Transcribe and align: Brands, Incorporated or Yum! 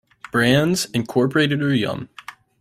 Brands, 0.31 0.85
Incorporated 0.95 1.61
or 1.61 1.71
Yum! 1.75 2.09